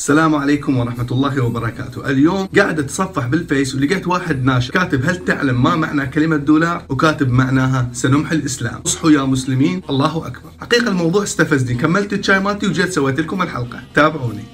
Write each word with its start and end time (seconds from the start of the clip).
السلام 0.00 0.34
عليكم 0.34 0.76
ورحمة 0.76 1.06
الله 1.10 1.44
وبركاته. 1.44 2.10
اليوم 2.10 2.48
قاعد 2.56 2.78
أتصفح 2.78 3.26
بالفيس 3.26 3.74
ولقيت 3.74 4.06
واحد 4.06 4.44
ناشر 4.44 4.72
كاتب 4.72 5.04
هل 5.04 5.24
تعلم 5.24 5.62
ما 5.62 5.76
معنى 5.76 6.06
كلمة 6.06 6.36
دولار 6.36 6.82
وكاتب 6.88 7.30
معناها 7.30 7.88
سنمحي 7.92 8.34
الإسلام. 8.36 8.80
اصحوا 8.86 9.10
يا 9.10 9.22
مسلمين. 9.22 9.82
الله 9.90 10.26
أكبر. 10.26 10.50
حقيقة 10.60 10.88
الموضوع 10.88 11.22
استفزني. 11.22 11.74
كملت 11.74 12.12
الشاي 12.12 12.40
مالتي 12.40 12.66
وجيت 12.66 12.92
سويت 12.92 13.20
لكم 13.20 13.42
الحلقة. 13.42 13.80
تابعوني. 13.94 14.44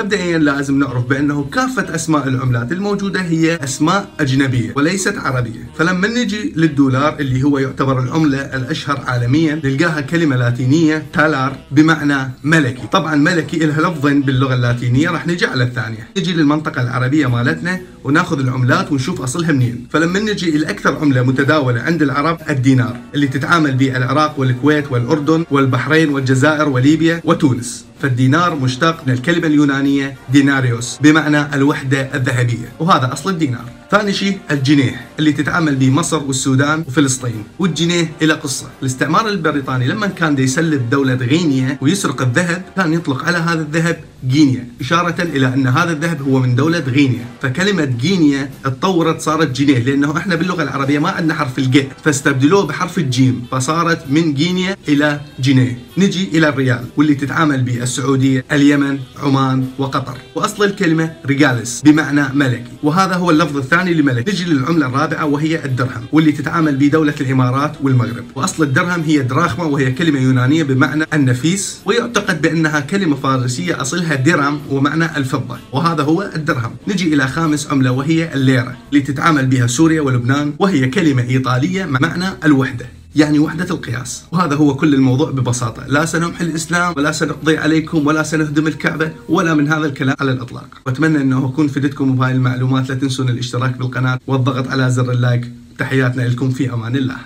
مبدئيا 0.00 0.38
لازم 0.38 0.78
نعرف 0.78 1.06
بأنه 1.06 1.44
كافة 1.52 1.94
أسماء 1.94 2.28
العملات 2.28 2.72
الموجودة 2.72 3.20
هي 3.20 3.64
أسماء 3.64 4.08
أجنبية 4.20 4.72
وليست 4.76 5.18
عربية، 5.18 5.70
فلما 5.78 6.08
نجي 6.08 6.52
للدولار 6.56 7.18
اللي 7.20 7.42
هو 7.42 7.58
يعتبر 7.58 8.00
العملة 8.02 8.38
الأشهر 8.38 9.00
عالميا 9.06 9.60
نلقاها 9.64 10.00
كلمة 10.00 10.36
لاتينية 10.36 11.06
تالار 11.12 11.56
بمعنى 11.70 12.30
ملكي، 12.44 12.82
طبعا 12.92 13.14
ملكي 13.14 13.58
لها 13.58 13.90
لفظين 13.90 14.22
باللغة 14.22 14.54
اللاتينية 14.54 15.10
راح 15.10 15.26
نجي 15.26 15.46
على 15.46 15.64
الثانية، 15.64 16.08
نجي 16.18 16.32
للمنطقة 16.32 16.82
العربية 16.82 17.26
مالتنا 17.26 17.80
وناخذ 18.04 18.38
العملات 18.38 18.92
ونشوف 18.92 19.20
أصلها 19.20 19.52
منين، 19.52 19.86
فلما 19.90 20.20
نجي 20.20 20.50
لاكثر 20.50 20.96
عملة 20.96 21.22
متداولة 21.22 21.80
عند 21.80 22.02
العرب 22.02 22.38
الدينار 22.50 22.96
اللي 23.14 23.26
تتعامل 23.26 23.74
به 23.74 23.96
العراق 23.96 24.40
والكويت 24.40 24.92
والأردن 24.92 25.44
والبحرين 25.50 26.08
والجزائر 26.08 26.68
وليبيا 26.68 27.20
وتونس، 27.24 27.84
فالدينار 28.02 28.54
مشتق 28.54 29.06
من 29.06 29.12
الكلمة 29.12 29.46
اليونانية 29.46 30.16
ديناريوس 30.32 30.98
بمعنى 31.02 31.54
الوحدة 31.54 32.00
الذهبية. 32.14 32.72
وهذا 32.78 33.12
أصل 33.12 33.30
الدينار. 33.30 33.64
ثاني 33.90 34.12
شيء 34.12 34.38
الجنيه 34.50 35.00
اللي 35.18 35.32
تتعامل 35.32 35.76
به 35.76 35.90
مصر 35.90 36.22
والسودان 36.22 36.84
وفلسطين. 36.88 37.44
والجنيه 37.58 38.12
إلى 38.22 38.32
قصة. 38.32 38.66
الاستعمار 38.82 39.28
البريطاني 39.28 39.86
لما 39.88 40.06
كان 40.06 40.38
يسلب 40.38 40.90
دولة 40.90 41.14
غينيا 41.14 41.78
ويسرق 41.80 42.22
الذهب 42.22 42.62
كان 42.76 42.92
يطلق 42.92 43.24
على 43.24 43.38
هذا 43.38 43.60
الذهب 43.60 44.00
غينيا 44.32 44.66
إشارة 44.80 45.22
إلى 45.22 45.54
أن 45.54 45.66
هذا 45.66 45.92
الذهب 45.92 46.22
هو 46.22 46.40
من 46.40 46.54
دولة 46.54 46.78
غينيا. 46.78 47.24
فكلمة 47.42 47.94
غينيا 48.02 48.50
اتطورت 48.64 49.20
صارت 49.20 49.60
جنيه 49.60 49.78
لأنه 49.78 50.16
إحنا 50.16 50.34
باللغة 50.34 50.62
العربية 50.62 50.98
ما 50.98 51.10
عندنا 51.10 51.34
حرف 51.34 51.58
الج 51.58 51.82
فاستبدلوه 52.04 52.66
بحرف 52.66 52.98
الجيم 52.98 53.46
فصارت 53.50 54.04
من 54.10 54.34
غينيا 54.36 54.76
إلى 54.88 55.20
جنيه 55.40 55.78
نجي 55.98 56.28
إلى 56.34 56.48
الريال 56.48 56.84
واللي 56.96 57.14
تتعامل 57.14 57.62
به 57.62 57.82
السعودية 57.82 58.44
اليمن 58.52 58.98
عمان 59.22 59.66
وقطر. 59.78 60.18
وأصل 60.34 60.64
الكلمة 60.64 61.12
ريجالس 61.26 61.82
بمعنى 61.84 62.24
ملكي. 62.34 62.70
وهذا 62.82 63.14
هو 63.14 63.30
اللفظ 63.30 63.56
الثاني 63.56 63.94
لملك. 63.94 64.28
نجي 64.28 64.44
للعملة 64.44 64.86
الرابعة 64.86 65.24
وهي 65.26 65.64
الدرهم 65.64 66.04
واللي 66.12 66.32
تتعامل 66.32 66.76
به 66.76 66.86
دولة 66.86 67.14
الإمارات 67.20 67.72
والمغرب. 67.82 68.24
وأصل 68.34 68.62
الدرهم 68.62 69.00
هي 69.00 69.18
دراخمة 69.18 69.66
وهي 69.66 69.92
كلمة 69.92 70.20
يونانية 70.20 70.62
بمعنى 70.62 71.04
النفيس. 71.12 71.80
ويعتقد 71.84 72.42
بأنها 72.42 72.80
كلمة 72.80 73.16
فارسية 73.16 73.80
أصلها 73.80 74.09
درهم 74.16 74.60
ومعنى 74.70 75.16
الفضة 75.16 75.56
وهذا 75.72 76.02
هو 76.02 76.30
الدرهم. 76.36 76.72
نجي 76.88 77.14
إلى 77.14 77.28
خامس 77.28 77.70
عملة 77.70 77.90
وهي 77.90 78.34
الليرة 78.34 78.76
اللي 78.92 79.00
تتعامل 79.02 79.46
بها 79.46 79.66
سوريا 79.66 80.00
ولبنان 80.00 80.52
وهي 80.58 80.88
كلمة 80.88 81.22
إيطالية 81.22 81.84
معنى 81.84 82.26
الوحدة 82.44 82.86
يعني 83.16 83.38
وحدة 83.38 83.74
القياس. 83.74 84.24
وهذا 84.32 84.54
هو 84.54 84.74
كل 84.74 84.94
الموضوع 84.94 85.30
ببساطة 85.30 85.86
لا 85.86 86.04
سنمحي 86.04 86.44
الإسلام 86.44 86.94
ولا 86.96 87.12
سنقضي 87.12 87.58
عليكم 87.58 88.06
ولا 88.06 88.22
سنهدم 88.22 88.66
الكعبة 88.66 89.12
ولا 89.28 89.54
من 89.54 89.68
هذا 89.68 89.86
الكلام 89.86 90.16
على 90.20 90.32
الإطلاق. 90.32 90.66
وأتمنى 90.86 91.18
أنه 91.18 91.46
أكون 91.46 91.68
فدتكم 91.68 92.16
بهاي 92.16 92.32
المعلومات. 92.32 92.88
لا 92.88 92.94
تنسون 92.94 93.28
الاشتراك 93.28 93.76
بالقناة 93.78 94.18
والضغط 94.26 94.68
على 94.68 94.90
زر 94.90 95.10
ال 95.12 95.19
like. 95.19 95.52
تحياتنا 95.78 96.22
لكم 96.22 96.50
في 96.50 96.72
أمان 96.72 96.96
الله. 96.96 97.16